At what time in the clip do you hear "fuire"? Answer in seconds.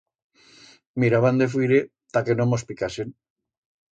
1.55-1.77